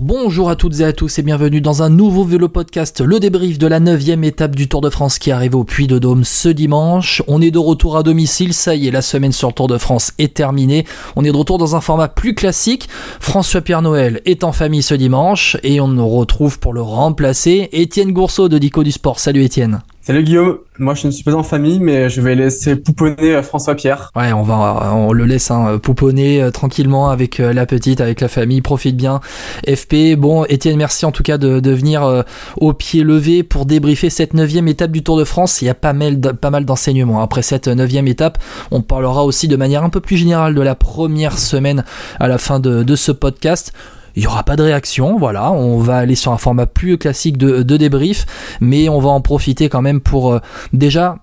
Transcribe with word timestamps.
Bonjour 0.00 0.48
à 0.48 0.54
toutes 0.54 0.78
et 0.78 0.84
à 0.84 0.92
tous 0.92 1.18
et 1.18 1.22
bienvenue 1.22 1.60
dans 1.60 1.82
un 1.82 1.90
nouveau 1.90 2.22
vélo 2.22 2.48
podcast, 2.48 3.00
le 3.00 3.18
débrief 3.18 3.58
de 3.58 3.66
la 3.66 3.80
9 3.80 4.08
étape 4.22 4.54
du 4.54 4.68
Tour 4.68 4.80
de 4.80 4.90
France 4.90 5.18
qui 5.18 5.32
arrive 5.32 5.56
au 5.56 5.64
Puy 5.64 5.88
de 5.88 5.98
Dôme 5.98 6.22
ce 6.22 6.48
dimanche. 6.48 7.20
On 7.26 7.42
est 7.42 7.50
de 7.50 7.58
retour 7.58 7.96
à 7.96 8.04
domicile, 8.04 8.54
ça 8.54 8.76
y 8.76 8.86
est, 8.86 8.92
la 8.92 9.02
semaine 9.02 9.32
sur 9.32 9.48
le 9.48 9.54
Tour 9.54 9.66
de 9.66 9.76
France 9.76 10.12
est 10.18 10.34
terminée. 10.34 10.84
On 11.16 11.24
est 11.24 11.32
de 11.32 11.36
retour 11.36 11.58
dans 11.58 11.74
un 11.74 11.80
format 11.80 12.06
plus 12.06 12.36
classique. 12.36 12.88
François 13.18 13.60
Pierre 13.60 13.82
Noël 13.82 14.22
est 14.24 14.44
en 14.44 14.52
famille 14.52 14.84
ce 14.84 14.94
dimanche 14.94 15.56
et 15.64 15.80
on 15.80 15.88
nous 15.88 16.08
retrouve 16.08 16.60
pour 16.60 16.72
le 16.72 16.80
remplacer 16.80 17.68
Étienne 17.72 18.12
Gourceau 18.12 18.48
de 18.48 18.58
Dico 18.58 18.84
du 18.84 18.92
Sport. 18.92 19.18
Salut 19.18 19.42
Étienne. 19.42 19.80
Salut 20.08 20.22
Guillaume, 20.22 20.60
moi 20.78 20.94
je 20.94 21.06
ne 21.06 21.12
suis 21.12 21.22
pas 21.22 21.34
en 21.34 21.42
famille 21.42 21.80
mais 21.80 22.08
je 22.08 22.22
vais 22.22 22.34
laisser 22.34 22.76
pouponner 22.76 23.34
euh, 23.34 23.42
François 23.42 23.74
Pierre. 23.74 24.10
Ouais, 24.16 24.32
on 24.32 24.42
va 24.42 24.94
on 24.94 25.12
le 25.12 25.26
laisse 25.26 25.50
hein, 25.50 25.78
pouponner 25.82 26.40
euh, 26.40 26.50
tranquillement 26.50 27.10
avec 27.10 27.40
euh, 27.40 27.52
la 27.52 27.66
petite, 27.66 28.00
avec 28.00 28.22
la 28.22 28.28
famille, 28.28 28.62
profite 28.62 28.96
bien. 28.96 29.20
FP, 29.68 30.16
bon 30.16 30.46
Étienne, 30.46 30.78
merci 30.78 31.04
en 31.04 31.12
tout 31.12 31.22
cas 31.22 31.36
de, 31.36 31.70
venir 31.70 32.24
au 32.56 32.72
pied 32.72 33.02
levé 33.02 33.42
pour 33.42 33.66
débriefer 33.66 34.08
cette 34.08 34.32
neuvième 34.32 34.66
étape 34.66 34.92
du 34.92 35.02
Tour 35.02 35.18
de 35.18 35.24
France. 35.24 35.60
Il 35.60 35.66
y 35.66 35.68
a 35.68 35.74
pas 35.74 35.92
mal 35.92 36.18
pas 36.18 36.48
mal 36.48 36.64
d'enseignements 36.64 37.20
après 37.20 37.42
cette 37.42 37.68
neuvième 37.68 38.08
étape. 38.08 38.38
On 38.70 38.80
parlera 38.80 39.26
aussi 39.26 39.46
de 39.46 39.56
manière 39.56 39.84
un 39.84 39.90
peu 39.90 40.00
plus 40.00 40.16
générale 40.16 40.54
de 40.54 40.62
la 40.62 40.74
première 40.74 41.38
semaine 41.38 41.84
à 42.18 42.28
la 42.28 42.38
fin 42.38 42.60
de 42.60 42.96
ce 42.96 43.12
podcast 43.12 43.74
il 44.18 44.22
n'y 44.22 44.26
aura 44.26 44.42
pas 44.42 44.56
de 44.56 44.64
réaction, 44.64 45.16
voilà, 45.16 45.52
on 45.52 45.78
va 45.78 45.98
aller 45.98 46.16
sur 46.16 46.32
un 46.32 46.38
format 46.38 46.66
plus 46.66 46.98
classique 46.98 47.38
de, 47.38 47.62
débrief, 47.62 48.26
mais 48.60 48.88
on 48.88 48.98
va 48.98 49.10
en 49.10 49.20
profiter 49.20 49.68
quand 49.68 49.80
même 49.80 50.00
pour 50.00 50.32
euh, 50.32 50.40
déjà 50.72 51.18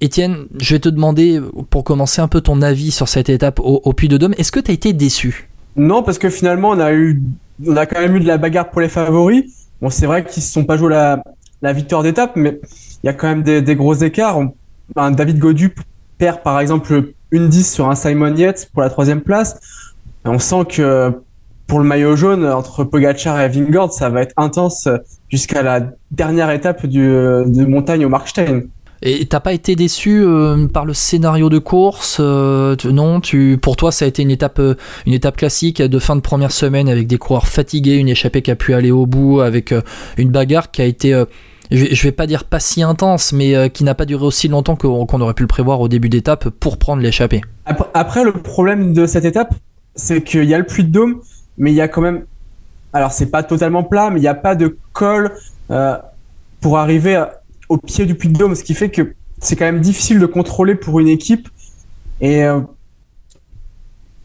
Étienne, 0.00 0.46
je 0.58 0.74
vais 0.74 0.78
te 0.78 0.88
demander, 0.88 1.38
pour 1.68 1.84
commencer 1.84 2.22
un 2.22 2.28
peu 2.28 2.40
ton 2.40 2.62
avis 2.62 2.92
sur 2.92 3.08
cette 3.08 3.28
étape 3.28 3.60
au, 3.62 3.92
Puy 3.92 4.08
de 4.08 4.16
Dôme, 4.16 4.32
est-ce 4.38 4.50
que 4.50 4.58
tu 4.58 4.70
as 4.70 4.74
été 4.74 4.94
déçu? 4.94 5.50
Non, 5.76 6.02
parce 6.02 6.16
que 6.16 6.30
finalement, 6.30 6.70
on 6.70 6.80
a, 6.80 6.94
eu, 6.94 7.22
on 7.66 7.76
a 7.76 7.84
quand 7.84 8.00
même 8.00 8.16
eu 8.16 8.20
de 8.20 8.26
la 8.26 8.38
bagarre 8.38 8.70
pour 8.70 8.80
les 8.80 8.88
favoris. 8.88 9.44
Bon, 9.82 9.90
c'est 9.90 10.06
vrai 10.06 10.24
qu'ils 10.24 10.40
ne 10.40 10.46
se 10.46 10.52
sont 10.52 10.64
pas 10.64 10.78
joués 10.78 10.94
la, 11.60 11.72
victoire 11.74 12.02
d'étape, 12.02 12.32
mais 12.36 12.58
il 13.04 13.06
y 13.06 13.10
a 13.10 13.12
quand 13.12 13.28
même 13.28 13.42
des, 13.42 13.76
gros 13.76 13.92
écarts. 13.92 14.40
David 14.96 15.38
Godu 15.38 15.74
perd 16.16 16.42
par 16.42 16.58
exemple 16.58 17.12
une 17.30 17.50
10 17.50 17.70
sur 17.70 17.90
un 17.90 17.94
Simon 17.94 18.34
Yates 18.34 18.70
pour 18.72 18.80
la 18.80 18.88
troisième 18.88 19.20
place. 19.20 19.60
On 20.24 20.38
sent 20.38 20.64
que 20.70 21.12
pour 21.70 21.78
le 21.78 21.84
maillot 21.84 22.16
jaune 22.16 22.44
entre 22.44 22.82
Pogacar 22.82 23.40
et 23.40 23.48
Vingord, 23.48 23.92
ça 23.92 24.08
va 24.08 24.22
être 24.22 24.34
intense 24.36 24.88
jusqu'à 25.28 25.62
la 25.62 25.92
dernière 26.10 26.50
étape 26.50 26.84
du, 26.84 27.06
de 27.06 27.64
montagne 27.64 28.04
au 28.04 28.08
Markstein. 28.08 28.62
Et 29.02 29.24
t'as 29.26 29.38
pas 29.38 29.52
été 29.52 29.76
déçu 29.76 30.20
euh, 30.20 30.66
par 30.66 30.84
le 30.84 30.94
scénario 30.94 31.48
de 31.48 31.58
course 31.58 32.18
euh, 32.18 32.74
Non, 32.84 33.20
tu, 33.20 33.56
pour 33.56 33.76
toi, 33.76 33.92
ça 33.92 34.04
a 34.04 34.08
été 34.08 34.20
une 34.22 34.32
étape, 34.32 34.58
euh, 34.58 34.74
une 35.06 35.12
étape 35.12 35.36
classique 35.36 35.80
de 35.80 35.98
fin 36.00 36.16
de 36.16 36.20
première 36.20 36.50
semaine 36.50 36.88
avec 36.88 37.06
des 37.06 37.18
coureurs 37.18 37.46
fatigués, 37.46 37.98
une 37.98 38.08
échappée 38.08 38.42
qui 38.42 38.50
a 38.50 38.56
pu 38.56 38.74
aller 38.74 38.90
au 38.90 39.06
bout, 39.06 39.38
avec 39.38 39.72
une 40.18 40.30
bagarre 40.30 40.72
qui 40.72 40.82
a 40.82 40.86
été, 40.86 41.24
je, 41.70 42.02
vais 42.02 42.12
pas 42.12 42.26
dire 42.26 42.42
pas 42.44 42.58
si 42.58 42.82
intense, 42.82 43.32
mais 43.32 43.70
qui 43.70 43.84
n'a 43.84 43.94
pas 43.94 44.06
duré 44.06 44.26
aussi 44.26 44.48
longtemps 44.48 44.74
qu'on 44.74 45.20
aurait 45.20 45.34
pu 45.34 45.44
le 45.44 45.48
prévoir 45.48 45.80
au 45.80 45.86
début 45.86 46.08
d'étape 46.08 46.48
pour 46.48 46.78
prendre 46.78 47.00
l'échappée. 47.00 47.42
Après, 47.94 48.24
le 48.24 48.32
problème 48.32 48.92
de 48.92 49.06
cette 49.06 49.24
étape, 49.24 49.54
c'est 49.94 50.22
qu'il 50.24 50.44
y 50.44 50.54
a 50.54 50.58
le 50.58 50.66
puits 50.66 50.84
de 50.84 50.90
Dôme 50.90 51.20
mais 51.60 51.70
il 51.70 51.74
y 51.74 51.80
a 51.80 51.86
quand 51.86 52.00
même. 52.00 52.24
Alors, 52.92 53.12
c'est 53.12 53.26
pas 53.26 53.44
totalement 53.44 53.84
plat, 53.84 54.10
mais 54.10 54.18
il 54.18 54.22
n'y 54.22 54.28
a 54.28 54.34
pas 54.34 54.56
de 54.56 54.76
col 54.92 55.30
euh, 55.70 55.96
pour 56.60 56.78
arriver 56.78 57.22
au 57.68 57.76
pied 57.76 58.04
du 58.04 58.16
puy 58.16 58.30
de 58.30 58.36
Dôme, 58.36 58.56
ce 58.56 58.64
qui 58.64 58.74
fait 58.74 58.88
que 58.88 59.14
c'est 59.38 59.54
quand 59.54 59.66
même 59.66 59.80
difficile 59.80 60.18
de 60.18 60.26
contrôler 60.26 60.74
pour 60.74 60.98
une 60.98 61.06
équipe. 61.06 61.48
Et, 62.20 62.42
euh, 62.42 62.60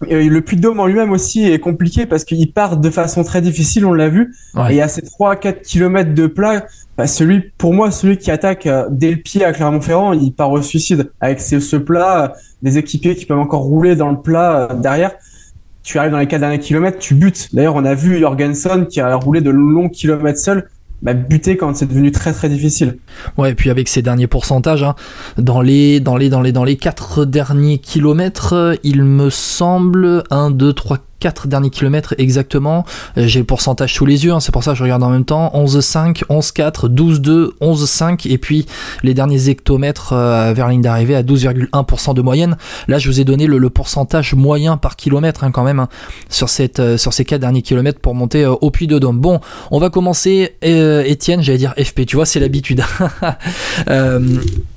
le 0.02 0.40
puy 0.40 0.56
de 0.56 0.62
Dôme 0.62 0.80
en 0.80 0.88
lui-même 0.88 1.12
aussi 1.12 1.44
est 1.44 1.60
compliqué 1.60 2.06
parce 2.06 2.24
qu'il 2.24 2.52
part 2.52 2.78
de 2.78 2.90
façon 2.90 3.24
très 3.24 3.42
difficile, 3.42 3.86
on 3.86 3.94
l'a 3.94 4.10
vu. 4.10 4.34
Et 4.70 4.82
a 4.82 4.88
ces 4.88 5.02
3-4 5.02 5.62
km 5.62 6.14
de 6.14 6.28
plat. 6.28 6.66
Bah, 6.98 7.08
celui, 7.08 7.52
pour 7.58 7.74
moi, 7.74 7.92
celui 7.92 8.18
qui 8.18 8.32
attaque 8.32 8.66
euh, 8.66 8.88
dès 8.90 9.12
le 9.12 9.18
pied 9.18 9.44
à 9.44 9.52
Clermont-Ferrand, 9.52 10.14
il 10.14 10.32
part 10.32 10.52
au 10.52 10.62
suicide. 10.62 11.12
Avec 11.20 11.42
ce, 11.42 11.60
ce 11.60 11.76
plat, 11.76 12.34
des 12.62 12.78
équipiers 12.78 13.16
qui 13.16 13.26
peuvent 13.26 13.40
encore 13.40 13.64
rouler 13.64 13.98
dans 13.98 14.10
le 14.10 14.22
plat 14.22 14.70
derrière 14.82 15.12
tu 15.86 16.00
arrives 16.00 16.12
dans 16.12 16.18
les 16.18 16.28
quatre 16.28 16.42
derniers 16.42 16.60
kilomètres, 16.60 16.98
tu 16.98 17.14
butes. 17.14 17.50
D'ailleurs, 17.54 17.76
on 17.76 17.86
a 17.86 17.94
vu 17.94 18.20
Jorgensen 18.20 18.88
qui 18.88 19.00
a 19.00 19.16
roulé 19.16 19.40
de 19.40 19.52
longs 19.52 19.88
kilomètres 19.88 20.40
seul, 20.40 20.68
bah, 21.04 21.14
buter 21.14 21.58
quand 21.58 21.76
c'est 21.76 21.86
devenu 21.86 22.12
très 22.12 22.34
très 22.34 22.50
difficile. 22.50 22.98
Ouais, 23.38 23.52
et 23.52 23.56
puis 23.56 23.70
avec 23.70 23.88
ces 23.88 24.02
derniers 24.02 24.26
pourcentages, 24.26 24.82
hein, 24.82 24.96
dans 25.38 25.62
les 25.62 26.00
dans 26.00 26.18
les 26.18 26.30
dans 26.30 26.42
les 26.42 26.52
dans 26.52 26.64
les 26.64 26.76
quatre 26.76 27.24
derniers 27.24 27.78
kilomètres, 27.78 28.78
il 28.84 29.04
me 29.04 29.30
semble 29.30 30.24
1, 30.32 30.50
2, 30.50 30.74
3, 30.74 30.98
4 31.20 31.48
derniers 31.48 31.70
kilomètres 31.70 32.14
exactement. 32.18 32.86
Euh, 33.18 33.28
j'ai 33.28 33.40
le 33.40 33.46
pourcentage 33.46 33.94
sous 33.94 34.06
les 34.06 34.26
yeux, 34.26 34.34
hein, 34.34 34.40
c'est 34.40 34.52
pour 34.52 34.64
ça 34.64 34.72
que 34.72 34.78
je 34.78 34.84
regarde 34.84 35.04
en 35.04 35.10
même 35.10 35.26
temps. 35.26 35.52
11,5, 35.54 36.26
11,4, 36.26 36.88
12,2, 36.88 37.52
11,5 37.62 38.30
et 38.30 38.38
puis 38.38 38.66
les 39.04 39.14
derniers 39.14 39.50
hectomètres 39.50 40.14
euh, 40.14 40.54
vers 40.54 40.68
ligne 40.70 40.82
d'arrivée 40.82 41.16
à 41.16 41.24
12,1% 41.24 42.14
de 42.14 42.22
moyenne. 42.22 42.58
Là, 42.88 43.00
je 43.00 43.10
vous 43.10 43.20
ai 43.20 43.24
donné 43.24 43.48
le, 43.48 43.66
pourcentage 43.70 44.36
moyen 44.36 44.78
par 44.78 44.96
kilomètre 44.96 45.44
hein, 45.44 45.52
quand 45.52 45.64
même 45.64 45.80
hein, 45.80 45.90
euh, 46.80 46.98
sur 46.98 47.14
ces 47.14 47.26
4 47.26 47.42
derniers 47.42 47.62
kilomètres 47.62 48.00
pour 48.00 48.16
monter 48.16 48.46
au 48.46 48.70
Puy 48.70 48.88
de 48.88 49.00
Dôme. 49.00 49.20
Bon, 49.20 49.40
on 49.72 49.80
va 49.80 49.90
commencer. 49.90 50.56
Étienne, 50.62 51.42
j'allais 51.42 51.58
dire 51.58 51.74
FP, 51.78 52.06
tu 52.06 52.16
vois, 52.16 52.26
c'est 52.26 52.40
l'habitude. 52.40 52.84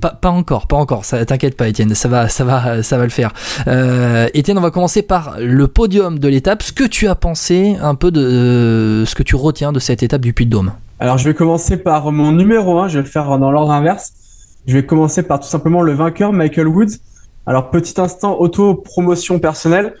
Pas, 0.00 0.18
encore, 0.30 0.66
pas 0.66 0.76
encore. 0.76 1.04
Ça, 1.04 1.24
t'inquiète 1.24 1.56
pas, 1.56 1.68
Étienne. 1.68 1.94
Ça 1.94 2.08
va, 2.08 2.28
ça 2.28 2.44
va, 2.44 2.82
ça 2.82 2.98
va 2.98 3.04
le 3.04 3.10
faire. 3.10 3.32
Euh, 3.66 4.28
Étienne, 4.34 4.58
on 4.58 4.62
va 4.62 4.70
commencer 4.70 5.02
par 5.02 5.36
le 5.38 5.66
podium 5.68 6.18
de 6.18 6.28
l'étape. 6.28 6.62
Ce 6.62 6.72
que 6.72 6.84
tu 6.84 7.08
as 7.08 7.14
pensé 7.14 7.76
un 7.80 7.94
peu 7.94 8.10
de 8.10 8.20
euh, 8.20 9.06
ce 9.06 9.14
que 9.14 9.22
tu 9.22 9.36
retiens 9.36 9.72
de 9.72 9.78
cette 9.78 10.02
étape 10.02 10.20
du 10.20 10.32
Puy 10.32 10.46
de 10.46 10.50
Dôme. 10.50 10.72
Alors, 11.00 11.18
je 11.18 11.24
vais 11.24 11.34
commencer 11.34 11.76
par 11.76 12.10
mon 12.12 12.32
numéro 12.32 12.78
1. 12.80 12.88
Je 12.88 12.98
vais 12.98 13.04
le 13.04 13.08
faire 13.08 13.38
dans 13.38 13.50
l'ordre 13.50 13.72
inverse. 13.72 14.12
Je 14.66 14.74
vais 14.74 14.84
commencer 14.84 15.22
par 15.22 15.40
tout 15.40 15.48
simplement 15.48 15.82
le 15.82 15.92
vainqueur, 15.92 16.32
Michael 16.32 16.68
Woods. 16.68 16.98
Alors, 17.48 17.70
petit 17.70 17.98
instant 17.98 18.38
auto-promotion 18.38 19.38
personnelle. 19.38 19.94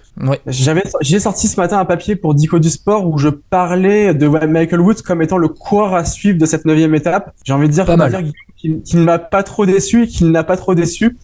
J'avais, 0.46 0.82
j'ai 1.00 1.18
sorti 1.18 1.48
ce 1.48 1.58
matin 1.58 1.78
un 1.78 1.86
papier 1.86 2.14
pour 2.14 2.34
Dico 2.34 2.58
du 2.58 2.68
Sport 2.68 3.06
où 3.06 3.16
je 3.16 3.30
parlais 3.30 4.12
de 4.12 4.28
Michael 4.28 4.82
Woods 4.82 5.00
comme 5.02 5.22
étant 5.22 5.38
le 5.38 5.48
coureur 5.48 5.94
à 5.94 6.04
suivre 6.04 6.36
de 6.36 6.44
cette 6.44 6.66
neuvième 6.66 6.94
étape. 6.94 7.32
J'ai 7.44 7.54
envie 7.54 7.68
de 7.68 7.72
dire, 7.72 7.86
qu'il, 8.58 8.82
ne 8.92 9.02
m'a 9.02 9.18
pas 9.18 9.42
trop 9.42 9.64
déçu 9.64 10.02
et 10.02 10.06
qu'il 10.06 10.30
n'a 10.30 10.44
pas 10.44 10.58
trop 10.58 10.74
déçu. 10.74 11.16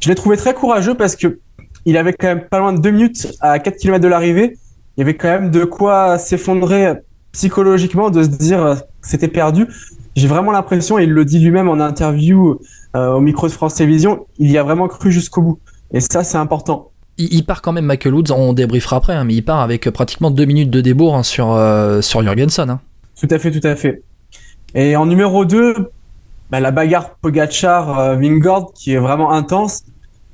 Je 0.00 0.10
l'ai 0.10 0.14
trouvé 0.14 0.36
très 0.36 0.52
courageux 0.52 0.94
parce 0.94 1.16
que 1.16 1.38
il 1.86 1.96
avait 1.96 2.12
quand 2.12 2.26
même 2.26 2.44
pas 2.50 2.58
loin 2.58 2.74
de 2.74 2.80
deux 2.80 2.90
minutes 2.90 3.26
à 3.40 3.58
4 3.58 3.78
km 3.78 4.02
de 4.02 4.08
l'arrivée. 4.08 4.58
Il 4.98 5.00
y 5.00 5.02
avait 5.04 5.16
quand 5.16 5.28
même 5.28 5.50
de 5.50 5.64
quoi 5.64 6.18
s'effondrer 6.18 6.92
psychologiquement, 7.32 8.10
de 8.10 8.24
se 8.24 8.28
dire 8.28 8.82
que 9.00 9.08
c'était 9.08 9.28
perdu. 9.28 9.68
J'ai 10.16 10.28
vraiment 10.28 10.50
l'impression, 10.50 10.98
et 10.98 11.04
il 11.04 11.10
le 11.10 11.24
dit 11.26 11.38
lui-même 11.38 11.68
en 11.68 11.78
interview 11.78 12.58
euh, 12.96 13.12
au 13.12 13.20
micro 13.20 13.46
de 13.46 13.52
France 13.52 13.74
Télévisions, 13.74 14.26
il 14.38 14.50
y 14.50 14.56
a 14.56 14.62
vraiment 14.62 14.88
cru 14.88 15.12
jusqu'au 15.12 15.42
bout. 15.42 15.58
Et 15.92 16.00
ça, 16.00 16.24
c'est 16.24 16.38
important. 16.38 16.90
Il, 17.18 17.44
part 17.44 17.62
quand 17.62 17.72
même, 17.72 17.84
Michael 17.84 18.14
Woods, 18.14 18.32
on 18.32 18.52
débriefera 18.54 18.96
après, 18.96 19.14
hein, 19.14 19.24
mais 19.24 19.34
il 19.34 19.42
part 19.42 19.60
avec 19.60 19.88
pratiquement 19.90 20.30
deux 20.30 20.44
minutes 20.44 20.70
de 20.70 20.80
débours 20.80 21.16
hein, 21.16 21.22
sur, 21.22 21.52
euh, 21.52 22.00
sur 22.00 22.22
Jurgensen. 22.22 22.68
Hein. 22.68 22.80
Tout 23.18 23.28
à 23.30 23.38
fait, 23.38 23.50
tout 23.50 23.66
à 23.66 23.76
fait. 23.76 24.02
Et 24.74 24.96
en 24.96 25.06
numéro 25.06 25.44
2, 25.44 25.90
bah, 26.50 26.60
la 26.60 26.70
bagarre 26.70 27.16
Pogachar-Vingord 27.16 28.72
qui 28.74 28.92
est 28.92 28.98
vraiment 28.98 29.32
intense. 29.32 29.84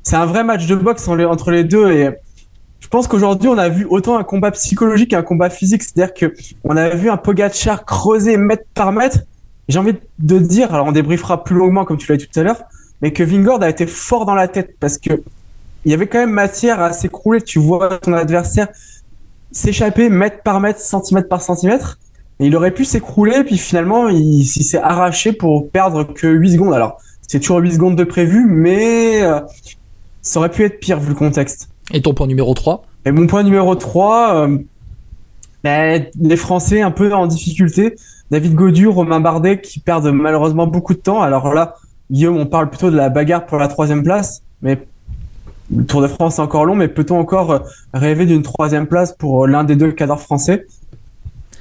C'est 0.02 0.16
un 0.16 0.26
vrai 0.26 0.44
match 0.44 0.66
de 0.66 0.74
boxe 0.74 1.06
entre 1.08 1.50
les 1.50 1.64
deux 1.64 1.90
et 1.92 2.10
je 2.80 2.88
pense 2.88 3.06
qu'aujourd'hui 3.06 3.48
on 3.48 3.56
a 3.56 3.68
vu 3.68 3.86
autant 3.88 4.18
un 4.18 4.24
combat 4.24 4.50
psychologique 4.50 5.10
qu'un 5.10 5.22
combat 5.22 5.48
physique. 5.48 5.82
C'est-à-dire 5.82 6.12
que 6.12 6.34
on 6.64 6.76
a 6.76 6.90
vu 6.90 7.08
un 7.08 7.16
Pogachar 7.16 7.84
creuser 7.84 8.36
mètre 8.36 8.64
par 8.74 8.90
mètre 8.90 9.20
j'ai 9.72 9.78
envie 9.78 9.94
de 10.18 10.38
dire, 10.38 10.72
alors 10.72 10.86
on 10.86 10.92
débriefera 10.92 11.42
plus 11.42 11.56
longuement 11.56 11.84
comme 11.84 11.96
tu 11.96 12.10
l'as 12.10 12.18
dit 12.18 12.28
tout 12.28 12.38
à 12.38 12.42
l'heure, 12.42 12.62
mais 13.00 13.12
que 13.12 13.22
Vingord 13.22 13.62
a 13.62 13.68
été 13.68 13.86
fort 13.86 14.24
dans 14.24 14.34
la 14.34 14.48
tête 14.48 14.76
parce 14.78 14.98
que 14.98 15.22
il 15.84 15.90
y 15.90 15.94
avait 15.94 16.06
quand 16.06 16.18
même 16.18 16.30
matière 16.30 16.80
à 16.80 16.92
s'écrouler. 16.92 17.42
Tu 17.42 17.58
vois 17.58 17.98
ton 17.98 18.12
adversaire 18.12 18.68
s'échapper 19.50 20.08
mètre 20.08 20.42
par 20.42 20.60
mètre, 20.60 20.80
centimètre 20.80 21.28
par 21.28 21.42
centimètre. 21.42 21.98
Et 22.40 22.46
il 22.46 22.56
aurait 22.56 22.70
pu 22.72 22.84
s'écrouler, 22.84 23.44
puis 23.44 23.58
finalement, 23.58 24.08
il, 24.08 24.44
s'est 24.44 24.78
arraché 24.78 25.32
pour 25.32 25.70
perdre 25.70 26.04
que 26.04 26.26
8 26.26 26.52
secondes. 26.52 26.74
Alors, 26.74 26.98
c'est 27.20 27.40
toujours 27.40 27.58
8 27.58 27.72
secondes 27.72 27.96
de 27.96 28.04
prévu, 28.04 28.46
mais 28.46 29.22
euh, 29.22 29.40
ça 30.22 30.40
aurait 30.40 30.50
pu 30.50 30.64
être 30.64 30.80
pire 30.80 30.98
vu 30.98 31.10
le 31.10 31.14
contexte. 31.14 31.68
Et 31.92 32.00
ton 32.00 32.14
point 32.14 32.26
numéro 32.26 32.54
3 32.54 32.82
Et 33.04 33.12
mon 33.12 33.26
point 33.26 33.42
numéro 33.42 33.74
3, 33.74 34.48
euh, 34.48 34.58
ben, 35.62 36.06
les 36.20 36.36
Français 36.36 36.82
un 36.82 36.90
peu 36.90 37.12
en 37.12 37.26
difficulté. 37.26 37.96
David 38.30 38.54
Godu, 38.54 38.88
Romain 38.88 39.20
Bardet 39.20 39.60
qui 39.60 39.78
perdent 39.78 40.10
malheureusement 40.12 40.66
beaucoup 40.66 40.94
de 40.94 40.98
temps. 40.98 41.22
Alors 41.22 41.52
là, 41.52 41.76
Guillaume, 42.10 42.36
on 42.36 42.46
parle 42.46 42.68
plutôt 42.70 42.90
de 42.90 42.96
la 42.96 43.08
bagarre 43.08 43.46
pour 43.46 43.58
la 43.58 43.68
troisième 43.68 44.02
place, 44.02 44.42
mais 44.62 44.78
le 45.74 45.84
Tour 45.84 46.02
de 46.02 46.08
France 46.08 46.38
est 46.38 46.42
encore 46.42 46.64
long, 46.64 46.74
mais 46.74 46.88
peut-on 46.88 47.18
encore 47.18 47.62
rêver 47.94 48.26
d'une 48.26 48.42
troisième 48.42 48.86
place 48.86 49.12
pour 49.12 49.46
l'un 49.46 49.64
des 49.64 49.76
deux 49.76 49.92
cadres 49.92 50.18
français? 50.18 50.66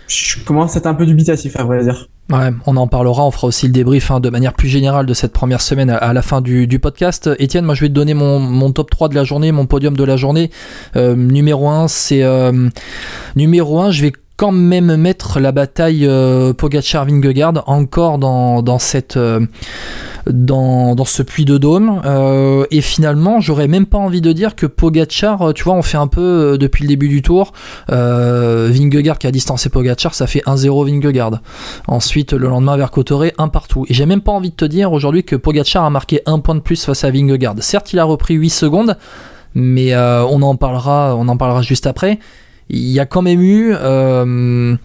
Je 0.08 0.44
commence 0.44 0.76
à 0.76 0.80
être 0.80 0.88
un 0.88 0.94
peu 0.94 1.06
dubitatif, 1.06 1.58
à 1.58 1.64
vrai 1.64 1.84
dire. 1.84 2.10
Ouais, 2.32 2.50
on 2.66 2.78
en 2.78 2.88
parlera, 2.88 3.26
on 3.26 3.32
fera 3.32 3.48
aussi 3.48 3.68
le 3.68 3.74
débrief 3.74 4.10
hein, 4.10 4.20
de 4.20 4.30
manière 4.30 4.54
plus 4.54 4.70
générale 4.70 5.06
de 5.06 5.14
cette 5.14 5.34
première 5.34 5.62
semaine 5.62 5.90
à, 5.90 6.14
la 6.14 6.22
fin 6.22 6.40
du, 6.40 6.80
podcast. 6.80 7.30
Étienne, 7.40 7.66
moi 7.66 7.76
je 7.76 7.82
vais 7.82 7.90
te 7.90 7.94
donner 7.94 8.14
mon, 8.14 8.72
top 8.72 8.90
3 8.90 9.10
de 9.10 9.16
la 9.16 9.24
journée, 9.24 9.52
mon 9.52 9.66
podium 9.66 9.96
de 9.98 10.04
la 10.04 10.18
journée. 10.18 10.50
Euh, 10.96 11.16
numéro 11.16 11.68
1, 11.68 11.88
c'est... 11.88 12.24
Euh, 12.24 12.70
numéro 13.36 13.80
1, 13.80 13.92
je 13.92 14.02
vais 14.04 14.14
quand 14.42 14.52
même 14.52 14.96
mettre 14.96 15.40
la 15.40 15.52
bataille 15.52 16.08
euh, 16.08 16.52
Pogacar-Vingegaard 16.52 17.62
encore 17.68 18.18
dans, 18.18 18.64
dans 18.64 18.80
cette 18.80 19.16
euh, 19.16 19.46
dans, 20.26 20.96
dans, 20.96 21.06
ce 21.06 21.22
puits 21.22 21.46
de 21.46 21.60
dôme. 21.60 22.02
Euh, 22.06 22.66
et 22.72 22.82
finalement 22.82 23.40
j'aurais 23.40 23.68
même 23.68 23.86
pas 23.86 24.00
envie 24.00 24.20
de 24.20 24.32
dire 24.32 24.56
que 24.56 24.66
Pogacar 24.66 25.54
tu 25.54 25.64
vois 25.64 25.76
on 25.76 25.84
fait 25.84 26.00
un 26.00 26.08
peu 26.08 26.58
depuis 26.58 26.86
le 26.86 26.88
début 26.88 27.08
du 27.08 27.22
tour 27.22 27.54
Vingegaard 27.88 29.20
qui 29.20 29.28
a 29.28 29.32
distancé 29.32 29.70
Pogacar 29.70 30.16
ça 30.16 30.26
fait 30.26 30.42
1-0 30.48 30.88
Vingegaard. 30.88 31.40
Ensuite 31.88 32.34
le 32.34 32.48
lendemain 32.48 32.78
vers 32.78 32.90
Cotoré 32.90 33.36
un 33.38 33.48
partout. 33.48 33.86
Et 33.90 33.94
j'ai 33.94 34.08
même 34.08 34.22
pas 34.22 34.32
envie 34.32 34.50
de 34.50 34.56
te 34.56 34.66
dire 34.66 34.92
aujourd'hui 34.92 35.24
que 35.24 35.36
Pogacar 35.36 35.86
a 35.86 35.92
marqué 35.92 36.24
un 36.26 36.40
point 36.40 36.56
de 36.56 36.62
plus 36.62 36.84
face 36.84 37.04
à 37.04 37.12
Vingegaard. 37.12 37.58
Certes 37.60 37.94
il 37.94 38.00
a 38.00 38.06
repris 38.06 38.34
8 38.34 38.50
secondes 38.50 38.98
mais 39.54 39.96
on 39.96 40.42
en 40.42 40.56
parlera 40.56 41.16
on 41.16 41.28
en 41.28 41.38
parlera 41.38 41.62
juste 41.62 41.86
après 41.86 42.18
il 42.72 42.92
y 42.92 43.00
a 43.00 43.06
quand 43.06 43.22
même 43.22 43.42
eu. 43.42 43.74
Euh, 43.74 44.76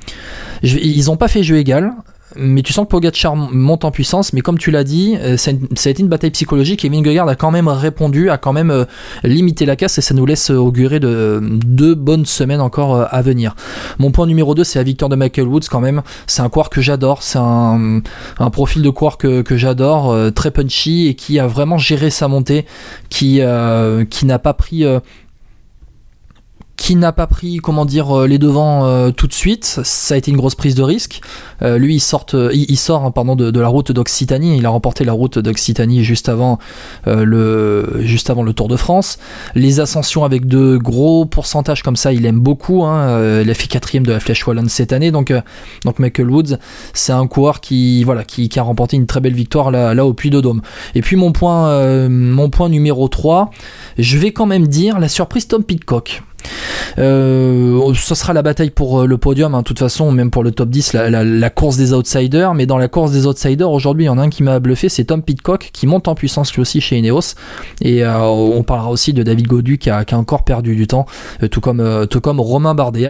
ils 0.63 1.05
n'ont 1.07 1.17
pas 1.17 1.29
fait 1.29 1.43
jeu 1.43 1.57
égal. 1.57 1.93
Mais 2.39 2.61
tu 2.61 2.75
sens 2.75 2.85
que 2.85 2.91
Pogacar 2.91 3.35
monte 3.35 3.87
en 3.87 3.91
puissance, 3.91 4.35
mais 4.35 4.43
comme 4.43 4.59
tu 4.59 4.71
l'as 4.71 4.85
dit, 4.85 5.17
euh, 5.19 5.39
ça 5.39 5.53
a 5.53 5.89
été 5.89 6.03
une 6.03 6.09
bataille 6.09 6.33
psychologique 6.33 6.85
et 6.85 6.91
Vingegaard 6.91 7.27
a 7.29 7.35
quand 7.35 7.51
même 7.51 7.69
répondu, 7.69 8.29
a 8.29 8.37
quand 8.37 8.53
même 8.53 8.71
euh, 8.71 8.85
limité 9.25 9.65
la 9.65 9.75
casse 9.75 9.97
et 9.97 10.03
ça 10.03 10.13
nous 10.13 10.27
laisse 10.27 10.51
augurer 10.51 11.01
de 11.01 11.41
deux 11.43 11.95
bonnes 11.95 12.27
semaines 12.27 12.61
encore 12.61 13.07
à 13.11 13.23
venir. 13.23 13.55
Mon 13.99 14.11
point 14.11 14.27
numéro 14.27 14.55
2 14.55 14.65
c'est 14.65 14.79
la 14.79 14.83
victoire 14.83 15.09
de 15.09 15.17
Michael 15.17 15.47
Woods 15.47 15.69
quand 15.71 15.81
même. 15.81 16.03
C'est 16.27 16.43
un 16.43 16.51
coureur 16.51 16.69
que 16.69 16.83
j'adore, 16.83 17.23
c'est 17.23 17.39
un, 17.39 18.03
profil 18.53 18.83
de 18.83 18.91
coureur 18.91 19.17
que, 19.17 19.57
j'adore, 19.57 20.15
très 20.35 20.51
punchy 20.51 21.07
et 21.07 21.15
qui 21.15 21.39
a 21.39 21.47
vraiment 21.47 21.79
géré 21.79 22.11
sa 22.11 22.29
montée, 22.29 22.67
qui, 23.09 23.41
qui 24.11 24.27
n'a 24.27 24.39
pas 24.39 24.53
pris 24.53 24.85
qui 26.77 26.95
n'a 26.95 27.13
pas 27.13 27.27
pris 27.27 27.57
comment 27.57 27.85
dire 27.85 28.17
euh, 28.17 28.27
les 28.27 28.39
devants 28.39 28.85
euh, 28.85 29.11
tout 29.11 29.27
de 29.27 29.33
suite 29.33 29.65
ça 29.65 30.15
a 30.15 30.19
été 30.19 30.31
une 30.31 30.37
grosse 30.37 30.55
prise 30.55 30.75
de 30.75 30.83
risque. 30.83 31.21
Euh, 31.63 31.79
lui 31.79 31.95
il 31.95 32.01
sort 32.01 32.27
il, 32.53 32.77
sort 32.77 33.05
hein, 33.05 33.11
pardon 33.11 33.35
de, 33.35 33.59
la 33.61 33.69
route 33.69 33.93
d'Occitanie. 33.93 34.59
Il 34.59 34.67
a 34.67 34.71
remporté 34.71 35.05
la 35.05 35.13
route 35.13 35.39
d'Occitanie 35.39 36.05
juste 36.05 36.29
avant 36.29 36.59
le 37.07 38.01
juste 38.01 38.31
avant 38.31 38.43
le 38.43 38.53
Tour 38.53 38.69
de 38.69 38.77
France. 38.77 39.19
Les 39.55 39.81
ascensions 39.81 40.25
avec 40.25 40.47
de 40.47 40.77
gros 40.77 41.25
pourcentages 41.25 41.83
comme 41.83 41.97
ça 41.97 42.13
il 42.13 42.27
aime 42.27 42.41
beaucoup 42.41 42.85
hein, 42.85 43.41
il 43.43 43.51
a 43.51 43.55
fait 43.55 43.69
quatrième 43.69 44.05
de 44.05 44.13
la 44.13 44.21
Flèche 44.21 44.47
Wallonne 44.47 44.69
cette 44.69 44.93
année. 44.93 45.11
Donc 45.11 45.33
donc 45.85 45.99
Michael 45.99 46.31
Woods 46.31 46.59
c'est 46.93 47.13
un 47.13 47.27
coureur 47.27 47.61
qui 47.61 48.05
voilà 48.05 48.25
qui, 48.25 48.51
a 48.57 48.63
remporté 48.63 48.97
une 48.97 49.07
très 49.07 49.21
belle 49.21 49.35
victoire 49.35 49.71
là, 49.71 49.95
là 49.95 50.05
au 50.05 50.13
Puy 50.13 50.31
de 50.31 50.41
Dôme 50.41 50.61
et 50.95 51.01
puis 51.01 51.17
mon 51.17 51.33
point 51.33 52.09
mon 52.09 52.51
point 52.51 52.69
numéro 52.69 53.09
3 53.09 53.51
je 53.99 54.19
vais 54.19 54.33
quand 54.33 54.47
même 54.47 54.67
dire 54.67 54.99
la 54.99 55.09
surprise 55.09 55.49
Tom 55.49 55.65
Pitcock 55.65 56.23
euh, 56.99 57.93
ce 57.95 58.15
sera 58.15 58.33
la 58.33 58.43
bataille 58.43 58.71
pour 58.71 59.01
euh, 59.01 59.07
le 59.07 59.19
podium, 59.19 59.55
hein, 59.55 59.61
de 59.61 59.65
toute 59.65 59.79
façon, 59.79 60.11
même 60.13 60.31
pour 60.31 60.43
le 60.43 60.51
top 60.51 60.71
10, 60.71 60.95
la, 60.95 61.51
course 61.51 61.77
des 61.77 61.93
outsiders. 61.93 62.55
Mais 62.55 62.67
dans 62.67 62.79
la 62.79 62.89
course 62.89 63.13
des 63.13 63.27
outsiders, 63.27 63.71
aujourd'hui, 63.71 64.05
il 64.05 64.07
y 64.07 64.11
en 64.11 64.19
a 64.19 64.23
un 64.23 64.31
qui 64.31 64.43
m'a 64.43 64.59
bluffé, 64.59 64.89
c'est 64.89 65.05
Tom 65.05 65.23
Pitcock, 65.23 65.71
qui 65.73 65.87
monte 65.87 66.09
en 66.09 66.15
puissance 66.15 66.53
lui 66.55 66.63
aussi 66.63 66.81
chez 66.81 66.99
Ineos. 66.99 67.35
Et 67.81 68.05
euh, 68.05 68.19
on 68.21 68.63
parlera 68.63 68.91
aussi 68.91 69.13
de 69.13 69.23
David 69.23 69.47
Godu 69.47 69.79
qui 69.79 69.91
a, 69.91 70.05
qui 70.05 70.15
a 70.15 70.19
encore 70.19 70.45
perdu 70.45 70.77
du 70.77 70.87
temps, 70.87 71.07
tout, 71.51 71.61
comme, 71.61 72.07
tout 72.09 72.21
comme 72.21 72.41
Romain 72.41 72.75
Bardet. 72.75 73.05